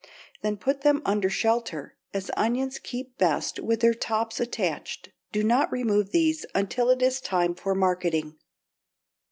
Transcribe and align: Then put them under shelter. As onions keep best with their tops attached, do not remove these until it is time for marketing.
Then 0.41 0.57
put 0.57 0.81
them 0.81 1.03
under 1.05 1.29
shelter. 1.29 1.95
As 2.11 2.31
onions 2.35 2.79
keep 2.79 3.19
best 3.19 3.59
with 3.59 3.81
their 3.81 3.93
tops 3.93 4.39
attached, 4.39 5.09
do 5.31 5.43
not 5.43 5.71
remove 5.71 6.09
these 6.11 6.43
until 6.55 6.89
it 6.89 7.03
is 7.03 7.21
time 7.21 7.53
for 7.53 7.75
marketing. 7.75 8.35